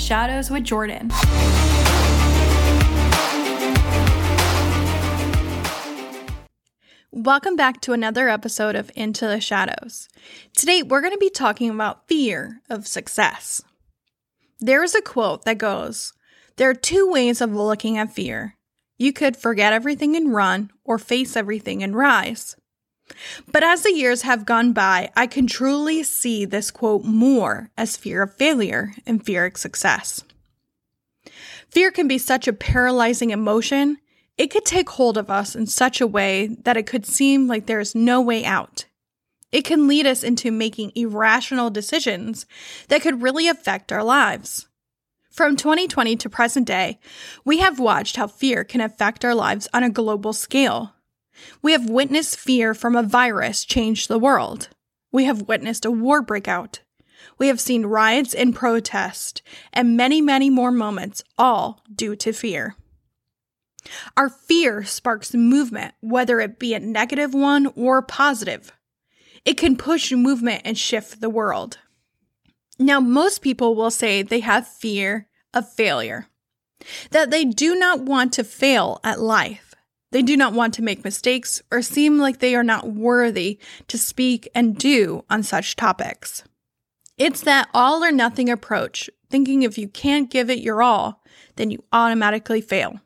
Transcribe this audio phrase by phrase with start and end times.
[0.00, 1.10] Shadows with Jordan.
[7.12, 10.08] Welcome back to another episode of Into the Shadows.
[10.56, 13.62] Today, we're going to be talking about fear of success.
[14.58, 16.14] There is a quote that goes
[16.56, 18.56] There are two ways of looking at fear.
[18.96, 22.56] You could forget everything and run, or face everything and rise.
[23.50, 27.96] But as the years have gone by, I can truly see this quote more as
[27.96, 30.22] fear of failure and fear of success.
[31.70, 33.98] Fear can be such a paralyzing emotion,
[34.40, 37.66] it could take hold of us in such a way that it could seem like
[37.66, 38.86] there is no way out.
[39.52, 42.46] It can lead us into making irrational decisions
[42.88, 44.66] that could really affect our lives.
[45.30, 46.98] From 2020 to present day,
[47.44, 50.94] we have watched how fear can affect our lives on a global scale.
[51.62, 54.68] We have witnessed fear from a virus change the world.
[55.12, 56.80] We have witnessed a war break out.
[57.38, 62.76] We have seen riots and protest, and many, many more moments, all due to fear.
[64.16, 68.72] Our fear sparks movement, whether it be a negative one or positive.
[69.44, 71.78] It can push movement and shift the world.
[72.78, 76.26] Now, most people will say they have fear of failure,
[77.10, 79.69] that they do not want to fail at life.
[80.12, 83.58] They do not want to make mistakes or seem like they are not worthy
[83.88, 86.42] to speak and do on such topics.
[87.16, 91.22] It's that all or nothing approach, thinking if you can't give it your all,
[91.56, 93.00] then you automatically fail.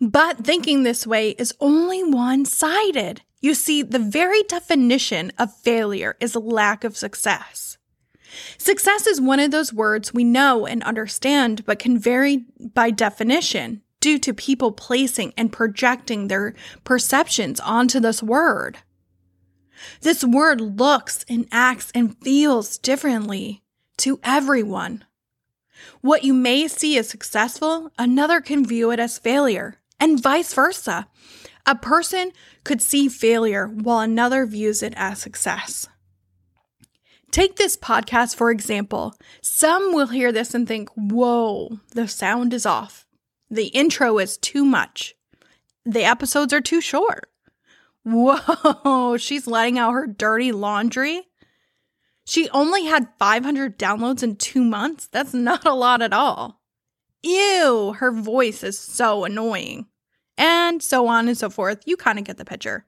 [0.00, 3.22] But thinking this way is only one sided.
[3.40, 7.76] You see, the very definition of failure is lack of success.
[8.58, 13.82] Success is one of those words we know and understand, but can vary by definition
[14.06, 16.54] due to people placing and projecting their
[16.84, 18.78] perceptions onto this word.
[20.00, 23.64] This word looks and acts and feels differently
[23.96, 25.04] to everyone.
[26.02, 31.08] What you may see as successful, another can view it as failure, and vice versa.
[31.66, 32.30] A person
[32.62, 35.88] could see failure while another views it as success.
[37.32, 39.16] Take this podcast, for example.
[39.42, 43.05] Some will hear this and think, whoa, the sound is off.
[43.50, 45.14] The intro is too much.
[45.84, 47.30] The episodes are too short.
[48.04, 51.22] Whoa, she's letting out her dirty laundry.
[52.24, 55.06] She only had 500 downloads in two months.
[55.06, 56.60] That's not a lot at all.
[57.22, 59.86] Ew, her voice is so annoying.
[60.36, 61.82] And so on and so forth.
[61.86, 62.84] You kind of get the picture.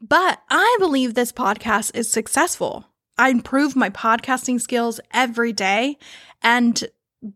[0.00, 2.86] But I believe this podcast is successful.
[3.16, 5.98] I improve my podcasting skills every day.
[6.42, 6.84] And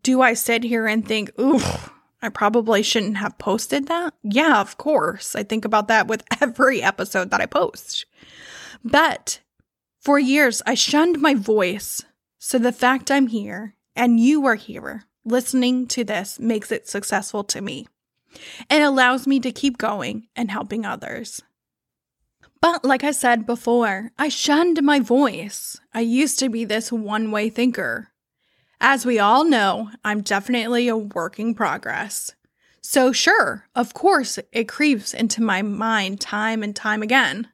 [0.01, 1.91] do I sit here and think, oof,
[2.23, 4.13] I probably shouldn't have posted that.
[4.23, 5.35] Yeah, of course.
[5.35, 8.05] I think about that with every episode that I post.
[8.83, 9.41] But
[9.99, 12.01] for years, I shunned my voice.
[12.39, 17.43] So the fact I'm here and you are here listening to this makes it successful
[17.45, 17.87] to me
[18.69, 21.41] and allows me to keep going and helping others.
[22.61, 25.77] But like I said before, I shunned my voice.
[25.93, 28.12] I used to be this one way thinker.
[28.85, 32.33] As we all know, I'm definitely a work in progress.
[32.81, 37.47] So, sure, of course, it creeps into my mind time and time again.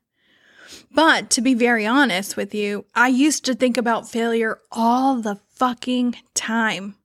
[0.92, 5.40] But to be very honest with you, I used to think about failure all the
[5.50, 6.96] fucking time.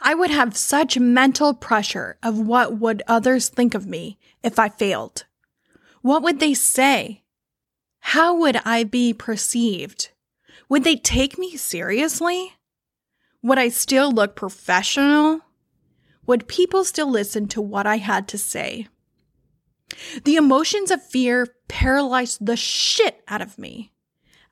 [0.00, 4.70] I would have such mental pressure of what would others think of me if I
[4.70, 5.24] failed.
[6.02, 7.22] What would they say?
[8.00, 10.08] How would I be perceived?
[10.68, 12.57] Would they take me seriously?
[13.42, 15.40] Would I still look professional?
[16.26, 18.88] Would people still listen to what I had to say?
[20.24, 23.92] The emotions of fear paralyzed the shit out of me.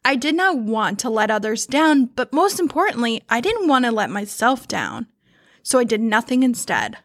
[0.04, 3.90] I did not want to let others down, but most importantly, I didn't want to
[3.90, 5.08] let myself down.
[5.62, 6.98] So I did nothing instead.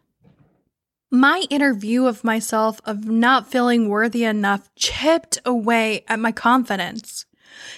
[1.09, 7.25] My inner view of myself of not feeling worthy enough chipped away at my confidence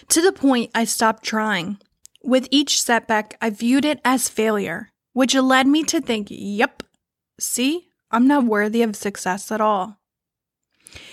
[0.09, 1.79] to the point I stopped trying.
[2.23, 6.81] With each setback, I viewed it as failure, which led me to think, yep,
[7.37, 9.97] see, I'm not worthy of success at all.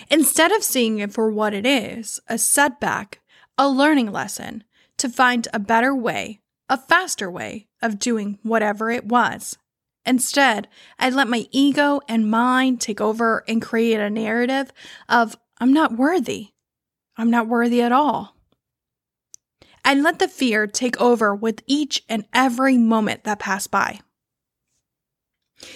[0.09, 3.19] Instead of seeing it for what it is a setback,
[3.57, 4.63] a learning lesson,
[4.97, 9.57] to find a better way, a faster way of doing whatever it was.
[10.05, 14.71] Instead, I let my ego and mind take over and create a narrative
[15.09, 16.49] of, I'm not worthy.
[17.17, 18.35] I'm not worthy at all
[19.83, 23.99] and let the fear take over with each and every moment that passed by.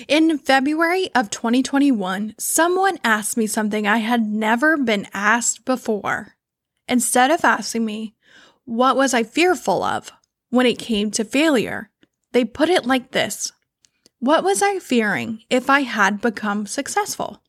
[0.07, 6.35] In February of 2021, someone asked me something I had never been asked before.
[6.87, 8.15] Instead of asking me,
[8.65, 10.11] what was I fearful of
[10.49, 11.91] when it came to failure?
[12.31, 13.51] They put it like this
[14.19, 17.41] What was I fearing if I had become successful?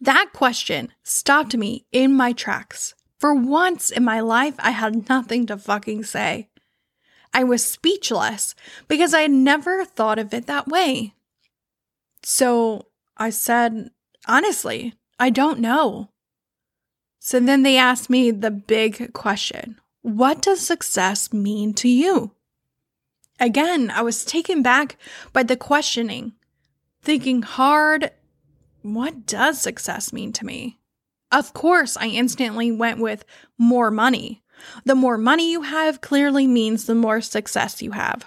[0.00, 2.94] That question stopped me in my tracks.
[3.20, 6.48] For once in my life, I had nothing to fucking say.
[7.34, 8.54] I was speechless
[8.88, 11.14] because I had never thought of it that way.
[12.22, 12.86] So
[13.18, 13.90] I said,
[14.26, 16.08] honestly, I don't know.
[17.18, 22.32] So then they asked me the big question What does success mean to you?
[23.38, 24.96] Again, I was taken back
[25.34, 26.32] by the questioning,
[27.02, 28.12] thinking hard,
[28.80, 30.79] what does success mean to me?
[31.32, 33.24] Of course, I instantly went with
[33.56, 34.42] more money.
[34.84, 38.24] The more money you have clearly means the more success you have.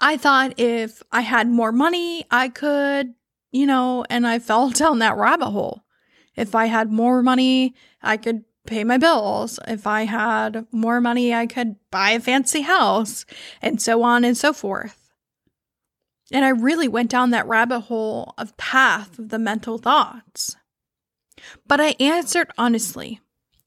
[0.00, 3.14] I thought if I had more money, I could,
[3.50, 5.84] you know, and I fell down that rabbit hole.
[6.36, 9.58] If I had more money, I could pay my bills.
[9.68, 13.24] If I had more money, I could buy a fancy house,
[13.62, 15.12] and so on and so forth.
[16.32, 20.56] And I really went down that rabbit hole of path of the mental thoughts.
[21.66, 23.20] But I answered honestly.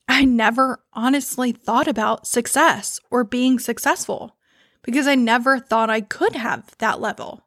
[0.08, 4.38] I never honestly thought about success or being successful
[4.82, 7.44] because I never thought I could have that level.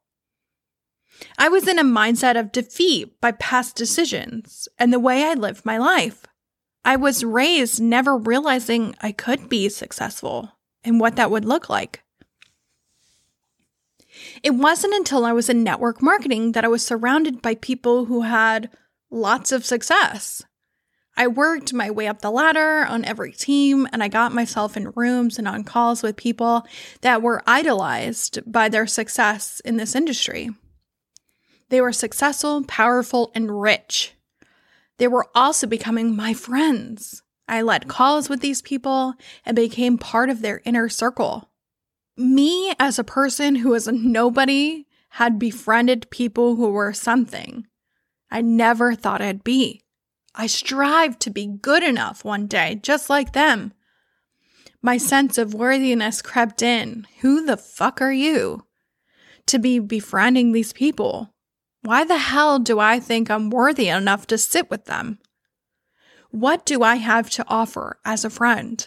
[1.39, 5.65] I was in a mindset of defeat by past decisions and the way I lived
[5.65, 6.25] my life.
[6.85, 10.53] I was raised never realizing I could be successful
[10.85, 12.03] and what that would look like.
[14.43, 18.23] It wasn't until I was in network marketing that I was surrounded by people who
[18.23, 18.71] had
[19.11, 20.43] lots of success.
[21.17, 24.93] I worked my way up the ladder on every team, and I got myself in
[24.95, 26.67] rooms and on calls with people
[27.03, 30.51] that were idolized by their success in this industry.
[31.69, 34.15] They were successful, powerful, and rich.
[34.99, 37.23] They were also becoming my friends.
[37.49, 39.15] I led calls with these people
[39.45, 41.51] and became part of their inner circle.
[42.17, 47.67] Me, as a person who was a nobody, had befriended people who were something.
[48.31, 49.83] I never thought I'd be.
[50.35, 53.73] I strived to be good enough one day, just like them.
[54.83, 57.07] My sense of worthiness crept in.
[57.21, 58.65] Who the fuck are you?
[59.47, 61.35] To be befriending these people.
[61.83, 65.19] Why the hell do I think I'm worthy enough to sit with them?
[66.31, 68.87] What do I have to offer as a friend?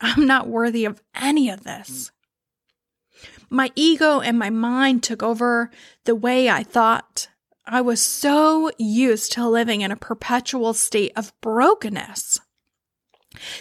[0.00, 2.10] I'm not worthy of any of this.
[3.48, 5.70] My ego and my mind took over
[6.04, 7.28] the way I thought
[7.68, 12.38] I was so used to living in a perpetual state of brokenness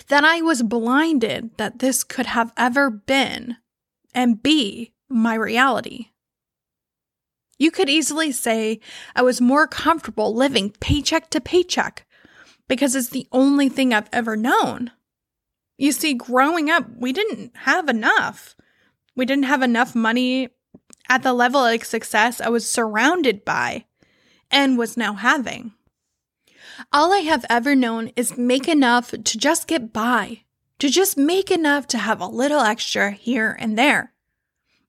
[0.09, 3.57] that I was blinded that this could have ever been
[4.13, 6.09] and be my reality.
[7.57, 8.79] You could easily say
[9.15, 12.05] I was more comfortable living paycheck to paycheck
[12.67, 14.91] because it's the only thing I've ever known.
[15.77, 18.55] You see, growing up, we didn't have enough.
[19.15, 20.49] We didn't have enough money
[21.09, 23.85] at the level of success I was surrounded by
[24.51, 25.73] and was now having.
[26.91, 30.41] All I have ever known is make enough to just get by,
[30.79, 34.13] to just make enough to have a little extra here and there.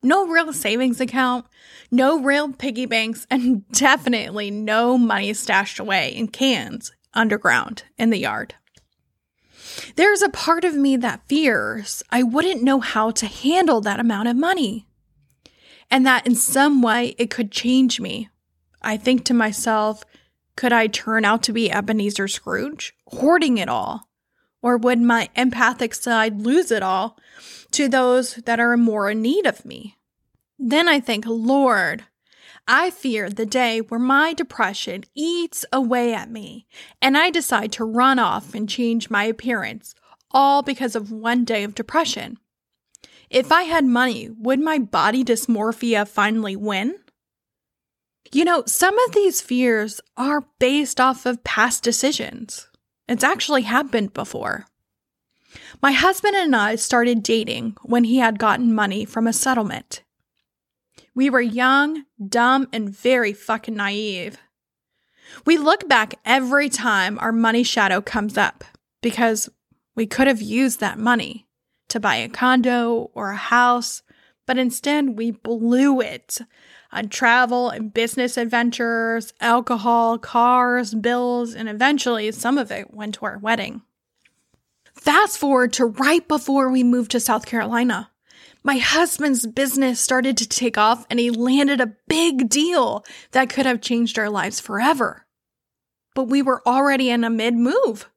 [0.02, 1.46] No real savings account,
[1.90, 8.18] no real piggy banks, and definitely no money stashed away in cans underground in the
[8.18, 8.54] yard.
[9.96, 14.28] There's a part of me that fears I wouldn't know how to handle that amount
[14.28, 14.86] of money,
[15.90, 18.28] and that in some way it could change me
[18.86, 20.04] I think to myself,
[20.56, 24.08] could I turn out to be Ebenezer Scrooge, hoarding it all?
[24.62, 27.18] Or would my empathic side lose it all
[27.72, 29.96] to those that are more in need of me?
[30.56, 32.04] Then I think, Lord,
[32.68, 36.68] I fear the day where my depression eats away at me
[37.02, 39.96] and I decide to run off and change my appearance,
[40.30, 42.38] all because of one day of depression.
[43.30, 47.00] If I had money, would my body dysmorphia finally win?
[48.32, 52.68] You know, some of these fears are based off of past decisions.
[53.08, 54.66] It's actually happened before.
[55.82, 60.02] My husband and I started dating when he had gotten money from a settlement.
[61.14, 64.38] We were young, dumb, and very fucking naive.
[65.44, 68.64] We look back every time our money shadow comes up
[69.02, 69.48] because
[69.94, 71.46] we could have used that money
[71.88, 74.02] to buy a condo or a house,
[74.46, 76.38] but instead we blew it
[76.92, 83.24] on travel and business adventures, alcohol, cars, bills, and eventually some of it went to
[83.26, 83.82] our wedding.
[84.94, 88.10] Fast forward to right before we moved to South Carolina.
[88.64, 93.66] My husband's business started to take off and he landed a big deal that could
[93.66, 95.26] have changed our lives forever.
[96.14, 98.10] But we were already in a mid move.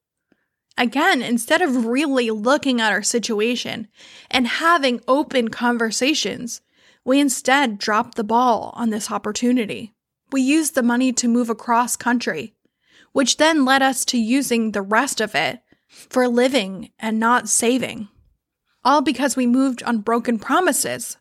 [0.76, 3.90] Again, instead of really looking at our situation
[4.32, 6.62] and having open conversations,
[7.10, 9.96] we instead dropped the ball on this opportunity.
[10.32, 12.54] We used the money to move across country,
[13.14, 18.10] which then led us to using the rest of it for living and not saving.
[18.86, 21.18] All because we moved on broken promises.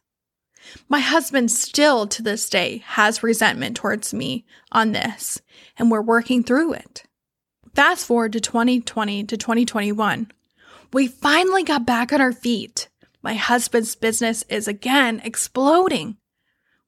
[0.90, 5.40] My husband still to this day has resentment towards me on this,
[5.78, 7.04] and we're working through it.
[7.74, 10.30] Fast forward to 2020 to 2021.
[10.92, 12.90] We finally got back on our feet.
[13.28, 16.16] My husband's business is again exploding.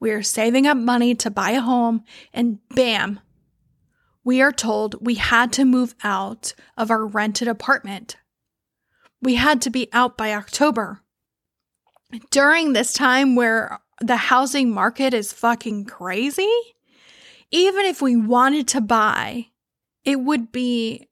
[0.00, 3.20] We are saving up money to buy a home, and bam,
[4.24, 8.16] we are told we had to move out of our rented apartment.
[9.20, 11.02] We had to be out by October.
[12.30, 16.50] During this time where the housing market is fucking crazy,
[17.50, 19.48] even if we wanted to buy,
[20.06, 21.06] it would be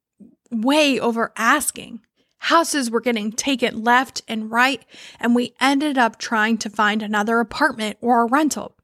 [0.51, 2.01] way over asking.
[2.39, 4.85] Houses were getting taken left and right,
[5.21, 8.75] and we ended up trying to find another apartment or a rental.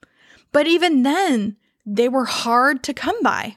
[0.52, 1.56] But even then,
[1.87, 3.56] they were hard to come by.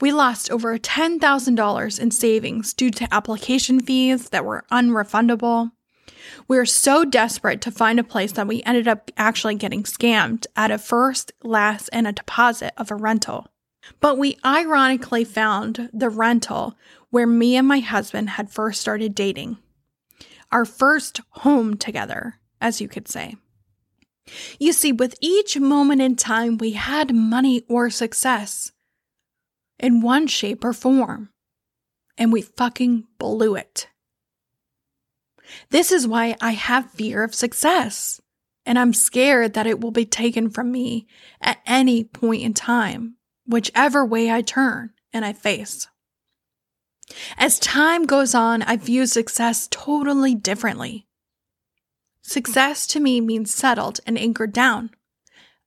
[0.00, 5.70] We lost over $10,000 in savings due to application fees that were unrefundable.
[6.48, 10.46] We were so desperate to find a place that we ended up actually getting scammed
[10.56, 13.48] at a first, last, and a deposit of a rental.
[14.00, 16.76] But we ironically found the rental
[17.12, 19.58] where me and my husband had first started dating.
[20.50, 23.36] Our first home together, as you could say.
[24.58, 28.72] You see, with each moment in time, we had money or success
[29.78, 31.28] in one shape or form.
[32.16, 33.88] And we fucking blew it.
[35.68, 38.22] This is why I have fear of success.
[38.64, 41.06] And I'm scared that it will be taken from me
[41.42, 43.16] at any point in time,
[43.46, 45.88] whichever way I turn and I face.
[47.36, 51.06] As time goes on, I view success totally differently.
[52.22, 54.90] Success to me means settled and anchored down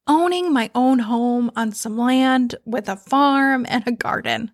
[0.08, 4.52] owning my own home on some land with a farm and a garden.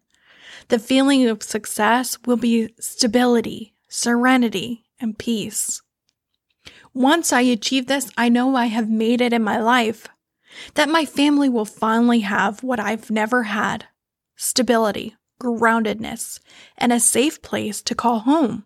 [0.69, 5.81] The feeling of success will be stability, serenity, and peace.
[6.93, 10.07] Once I achieve this, I know I have made it in my life,
[10.75, 13.85] that my family will finally have what I've never had
[14.35, 16.39] stability, groundedness,
[16.77, 18.65] and a safe place to call home.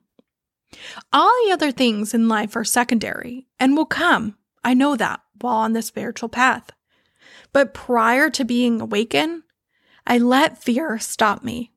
[1.14, 4.38] All the other things in life are secondary and will come.
[4.64, 6.72] I know that while on the spiritual path.
[7.54, 9.44] But prior to being awakened,
[10.06, 11.72] I let fear stop me.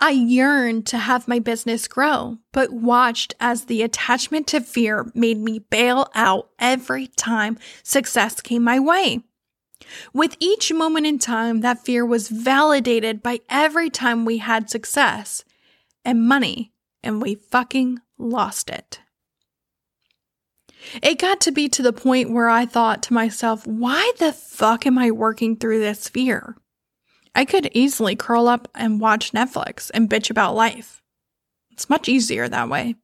[0.00, 5.38] I yearned to have my business grow, but watched as the attachment to fear made
[5.38, 9.22] me bail out every time success came my way.
[10.12, 15.44] With each moment in time, that fear was validated by every time we had success
[16.04, 16.72] and money,
[17.02, 19.00] and we fucking lost it.
[21.02, 24.86] It got to be to the point where I thought to myself, why the fuck
[24.86, 26.56] am I working through this fear?
[27.34, 31.02] I could easily curl up and watch Netflix and bitch about life.
[31.70, 32.94] It's much easier that way.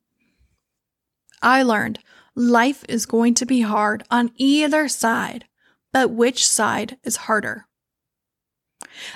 [1.42, 1.98] I learned
[2.36, 5.46] life is going to be hard on either side,
[5.92, 7.66] but which side is harder?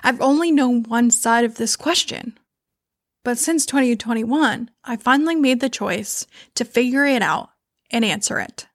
[0.02, 2.38] I've only known one side of this question.
[3.24, 7.50] But since 2021, I finally made the choice to figure it out
[7.90, 8.66] and answer it.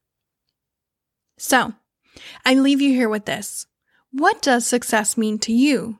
[1.37, 1.73] So,
[2.45, 3.67] I leave you here with this.
[4.11, 5.99] What does success mean to you?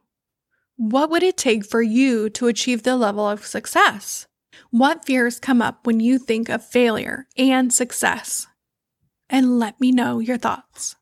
[0.76, 4.28] What would it take for you to achieve the level of success?
[4.72, 8.48] What fears come up when you think of failure and success?
[9.30, 10.96] And let me know your thoughts.